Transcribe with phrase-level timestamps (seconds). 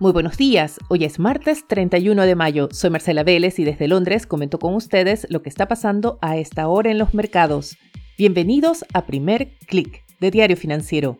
[0.00, 4.26] Muy buenos días, hoy es martes 31 de mayo, soy Marcela Vélez y desde Londres
[4.26, 7.76] comento con ustedes lo que está pasando a esta hora en los mercados.
[8.16, 11.18] Bienvenidos a Primer Click de Diario Financiero.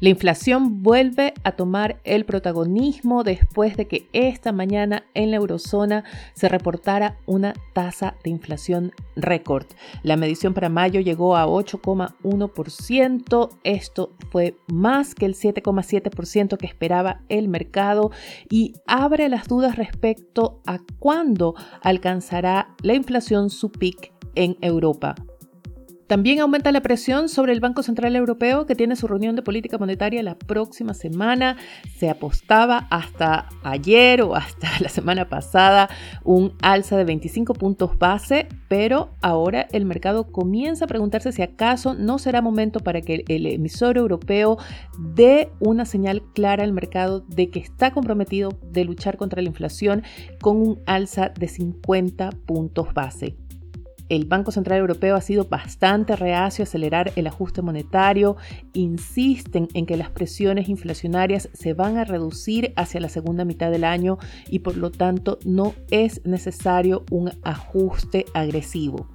[0.00, 6.04] La inflación vuelve a tomar el protagonismo después de que esta mañana en la eurozona
[6.34, 9.66] se reportara una tasa de inflación récord.
[10.04, 13.50] La medición para mayo llegó a 8,1%.
[13.64, 18.12] Esto fue más que el 7,7% que esperaba el mercado
[18.48, 25.16] y abre las dudas respecto a cuándo alcanzará la inflación su pic en Europa.
[26.08, 29.76] También aumenta la presión sobre el Banco Central Europeo que tiene su reunión de política
[29.76, 31.58] monetaria la próxima semana.
[31.98, 35.90] Se apostaba hasta ayer o hasta la semana pasada
[36.24, 41.92] un alza de 25 puntos base, pero ahora el mercado comienza a preguntarse si acaso
[41.92, 44.56] no será momento para que el emisor europeo
[44.98, 50.04] dé una señal clara al mercado de que está comprometido de luchar contra la inflación
[50.40, 53.36] con un alza de 50 puntos base
[54.08, 58.36] el Banco Central Europeo ha sido bastante reacio a acelerar el ajuste monetario,
[58.72, 63.84] insisten en que las presiones inflacionarias se van a reducir hacia la segunda mitad del
[63.84, 69.08] año y por lo tanto no es necesario un ajuste agresivo.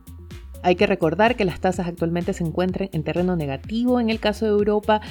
[0.66, 4.46] Hay que recordar que las tasas actualmente se encuentran en terreno negativo en el caso
[4.46, 5.02] de Europa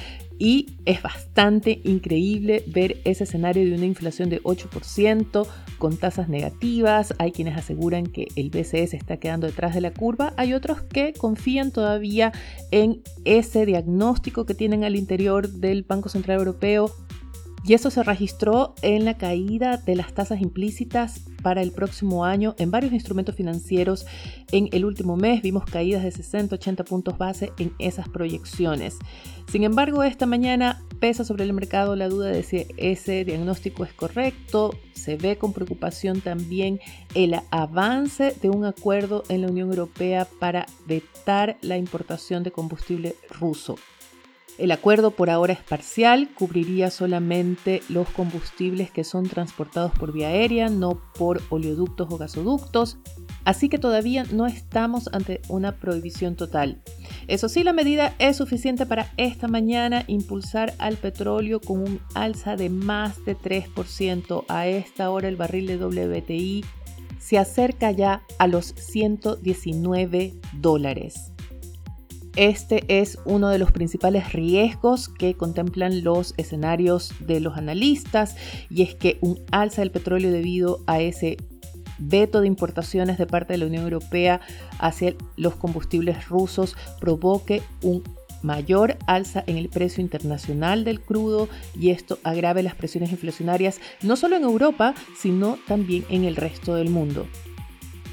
[0.43, 5.47] y es bastante increíble ver ese escenario de una inflación de 8%
[5.79, 7.15] con tasas negativas.
[7.21, 10.35] Hay quienes aseguran que el BCE se está quedando detrás de la curva.
[10.37, 12.33] Hay otros que confían todavía
[12.73, 16.93] en ese diagnóstico que tienen al interior del Banco Central Europeo
[17.65, 22.55] y eso se registró en la caída de las tasas implícitas para el próximo año
[22.59, 24.07] en varios instrumentos financieros.
[24.51, 28.99] En el último mes vimos caídas de 60-80 puntos base en esas proyecciones.
[29.51, 33.93] Sin embargo, esta mañana pesa sobre el mercado la duda de si ese diagnóstico es
[33.93, 34.75] correcto.
[34.93, 36.81] Se ve con preocupación también
[37.15, 43.17] el avance de un acuerdo en la Unión Europea para vetar la importación de combustible
[43.31, 43.77] ruso.
[44.63, 50.29] El acuerdo por ahora es parcial, cubriría solamente los combustibles que son transportados por vía
[50.29, 52.97] aérea, no por oleoductos o gasoductos,
[53.45, 56.81] así que todavía no estamos ante una prohibición total.
[57.27, 62.55] Eso sí, la medida es suficiente para esta mañana impulsar al petróleo con un alza
[62.55, 64.45] de más de 3%.
[64.47, 66.65] A esta hora el barril de WTI
[67.19, 71.32] se acerca ya a los 119 dólares.
[72.37, 78.37] Este es uno de los principales riesgos que contemplan los escenarios de los analistas
[78.71, 81.37] y es que un alza del petróleo debido a ese
[81.99, 84.41] veto de importaciones de parte de la Unión Europea
[84.79, 88.03] hacia los combustibles rusos provoque un
[88.43, 94.17] mayor alza en el precio internacional del crudo y esto agrave las presiones inflacionarias no
[94.17, 97.27] solo en Europa, sino también en el resto del mundo.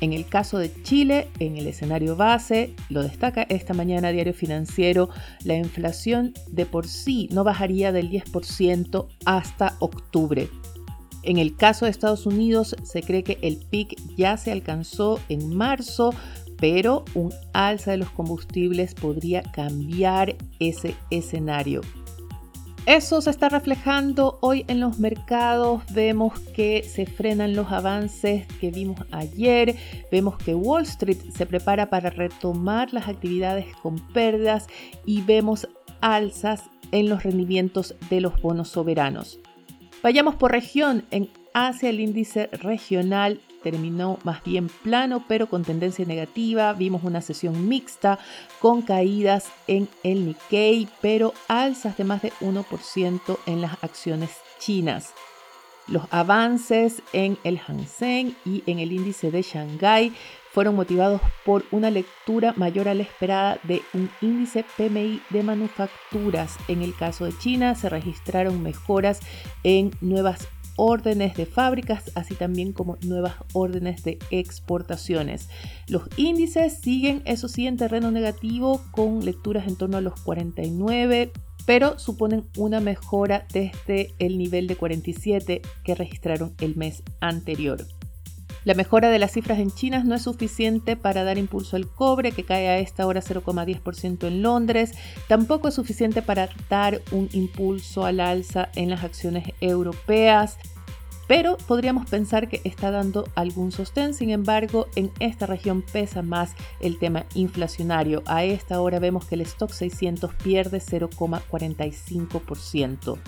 [0.02, 5.10] En el caso de Chile, en el escenario base, lo destaca esta mañana Diario Financiero,
[5.44, 10.50] la inflación de por sí no bajaría del 10% hasta octubre.
[11.24, 15.54] En el caso de Estados Unidos, se cree que el pic ya se alcanzó en
[15.56, 16.14] marzo,
[16.58, 21.82] pero un alza de los combustibles podría cambiar ese escenario.
[22.86, 25.84] Eso se está reflejando hoy en los mercados.
[25.92, 29.76] Vemos que se frenan los avances que vimos ayer.
[30.12, 34.68] Vemos que Wall Street se prepara para retomar las actividades con pérdidas
[35.06, 35.68] y vemos
[36.02, 39.40] alzas en los rendimientos de los bonos soberanos.
[40.02, 41.06] Vayamos por región.
[41.12, 46.74] En Asia el índice regional terminó más bien plano, pero con tendencia negativa.
[46.74, 48.20] Vimos una sesión mixta
[48.60, 55.14] con caídas en el Nikkei, pero alzas de más de 1% en las acciones chinas.
[55.88, 60.14] Los avances en el Hang Seng y en el índice de Shanghai
[60.52, 66.58] fueron motivados por una lectura mayor a la esperada de un índice PMI de manufacturas.
[66.68, 69.20] En el caso de China se registraron mejoras
[69.64, 70.48] en nuevas
[70.80, 75.50] órdenes de fábricas, así también como nuevas órdenes de exportaciones.
[75.88, 81.32] Los índices siguen, eso sí, en terreno negativo con lecturas en torno a los 49
[81.66, 87.86] pero suponen una mejora desde el nivel de 47 que registraron el mes anterior.
[88.66, 92.32] La mejora de las cifras en China no es suficiente para dar impulso al cobre,
[92.32, 94.92] que cae a esta hora 0,10% en Londres.
[95.28, 100.58] Tampoco es suficiente para dar un impulso al alza en las acciones europeas
[101.30, 106.56] pero podríamos pensar que está dando algún sostén, sin embargo, en esta región pesa más
[106.80, 108.24] el tema inflacionario.
[108.26, 113.20] A esta hora vemos que el stock 600 pierde 0,45%.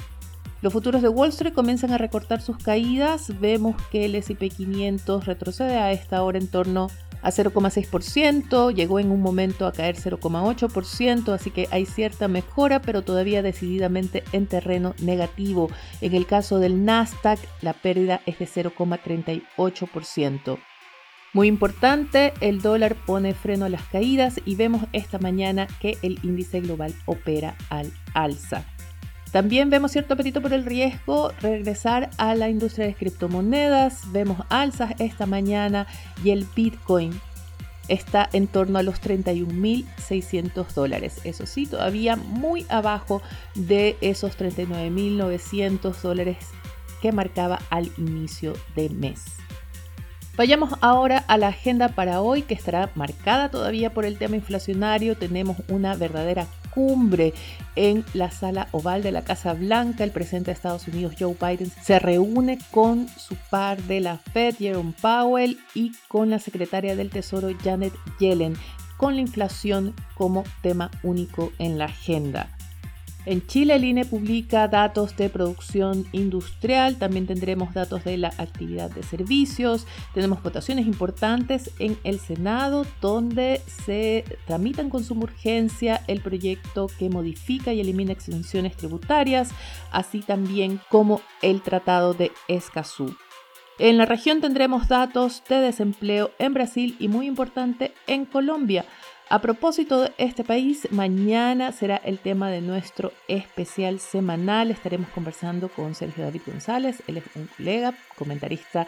[0.61, 3.39] Los futuros de Wall Street comienzan a recortar sus caídas.
[3.39, 6.89] Vemos que el SP 500 retrocede a esta hora en torno
[7.23, 13.03] a 0,6%, llegó en un momento a caer 0,8%, así que hay cierta mejora, pero
[13.03, 15.69] todavía decididamente en terreno negativo.
[16.01, 20.57] En el caso del Nasdaq, la pérdida es de 0,38%.
[21.33, 26.19] Muy importante, el dólar pone freno a las caídas y vemos esta mañana que el
[26.23, 28.65] índice global opera al alza.
[29.31, 34.11] También vemos cierto apetito por el riesgo regresar a la industria de criptomonedas.
[34.11, 35.87] Vemos alzas esta mañana
[36.23, 37.11] y el Bitcoin
[37.87, 41.21] está en torno a los 31.600 dólares.
[41.23, 43.21] Eso sí, todavía muy abajo
[43.55, 46.37] de esos 39.900 dólares
[47.01, 49.23] que marcaba al inicio de mes.
[50.37, 55.17] Vayamos ahora a la agenda para hoy que estará marcada todavía por el tema inflacionario.
[55.17, 57.33] Tenemos una verdadera cumbre
[57.75, 60.03] en la sala oval de la Casa Blanca.
[60.03, 64.55] El presidente de Estados Unidos, Joe Biden, se reúne con su par de la Fed,
[64.57, 68.55] Jerome Powell, y con la secretaria del Tesoro, Janet Yellen,
[68.97, 72.49] con la inflación como tema único en la agenda.
[73.25, 78.89] En Chile el INE publica datos de producción industrial, también tendremos datos de la actividad
[78.89, 79.85] de servicios,
[80.15, 87.11] tenemos votaciones importantes en el Senado donde se tramitan con suma urgencia el proyecto que
[87.11, 89.51] modifica y elimina exenciones tributarias,
[89.91, 93.15] así también como el Tratado de Escazú.
[93.77, 98.85] En la región tendremos datos de desempleo en Brasil y muy importante en Colombia.
[99.31, 104.71] A propósito de este país, mañana será el tema de nuestro especial semanal.
[104.71, 108.87] Estaremos conversando con Sergio David González, él es un colega, comentarista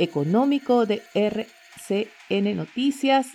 [0.00, 3.28] económico de RCN Noticias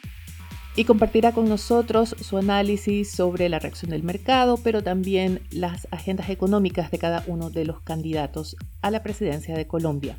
[0.75, 6.30] y compartirá con nosotros su análisis sobre la reacción del mercado, pero también las agendas
[6.30, 10.18] económicas de cada uno de los candidatos a la presidencia de Colombia.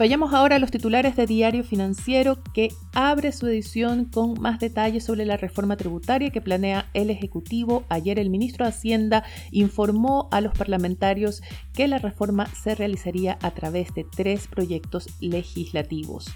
[0.00, 5.04] Vayamos ahora a los titulares de Diario Financiero que abre su edición con más detalles
[5.04, 7.84] sobre la reforma tributaria que planea el Ejecutivo.
[7.90, 11.42] Ayer el ministro de Hacienda informó a los parlamentarios
[11.74, 16.28] que la reforma se realizaría a través de tres proyectos legislativos.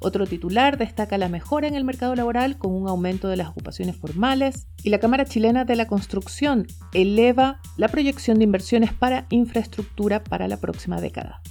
[0.00, 3.96] Otro titular destaca la mejora en el mercado laboral con un aumento de las ocupaciones
[3.96, 10.24] formales y la Cámara Chilena de la Construcción eleva la proyección de inversiones para infraestructura
[10.24, 11.42] para la próxima década.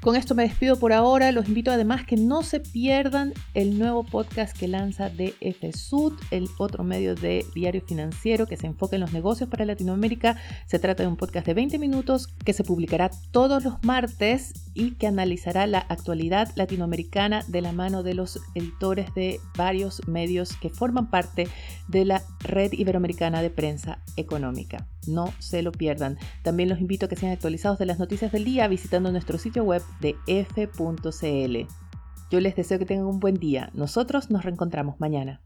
[0.00, 1.30] Con esto me despido por ahora.
[1.30, 6.48] Los invito además que no se pierdan el nuevo podcast que lanza DF Sud, el
[6.56, 10.38] otro medio de diario financiero que se enfoca en los negocios para Latinoamérica.
[10.64, 14.92] Se trata de un podcast de 20 minutos que se publicará todos los martes y
[14.92, 20.70] que analizará la actualidad latinoamericana de la mano de los editores de varios medios que
[20.70, 21.46] forman parte
[21.88, 24.86] de la Red Iberoamericana de Prensa Económica.
[25.06, 26.18] No se lo pierdan.
[26.42, 29.64] También los invito a que sean actualizados de las noticias del día visitando nuestro sitio
[29.64, 31.56] web de f.cl.
[32.30, 33.70] Yo les deseo que tengan un buen día.
[33.74, 35.40] Nosotros nos reencontramos mañana.